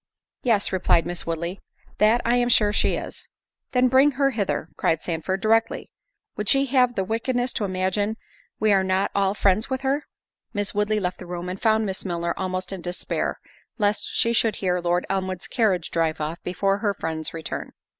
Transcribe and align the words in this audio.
"Yes," 0.41 0.71
replied 0.73 1.05
Miss 1.05 1.27
Woodley, 1.27 1.59
"that 1.99 2.21
I 2.25 2.35
am 2.37 2.49
sure 2.49 2.73
she 2.73 2.95
is." 2.95 3.29
"Then 3.71 3.87
bring 3.87 4.13
her 4.13 4.31
hither," 4.31 4.69
cried 4.75 4.99
Sandford, 4.99 5.41
"directly. 5.41 5.91
Would 6.35 6.49
she 6.49 6.65
have 6.65 6.95
the 6.95 7.03
wickedness 7.03 7.53
to 7.53 7.65
imagine 7.65 8.17
we 8.59 8.73
are 8.73 8.83
not 8.83 9.11
all 9.13 9.35
friends 9.35 9.69
with 9.69 9.81
her?" 9.81 10.07
Miss 10.55 10.73
Woodley 10.73 10.99
left 10.99 11.19
the 11.19 11.27
room, 11.27 11.49
and 11.49 11.61
found 11.61 11.85
Miss 11.85 12.03
Milner 12.03 12.33
almost 12.35 12.71
in 12.71 12.81
despair, 12.81 13.39
lest 13.77 14.03
she 14.11 14.33
should 14.33 14.55
hear 14.55 14.79
Lord 14.79 15.05
Elmwood's 15.07 15.45
carriage 15.45 15.91
drive 15.91 16.19
off 16.19 16.41
before 16.41 16.79
her 16.79 16.95
friend's 16.95 17.31
return. 17.31 17.73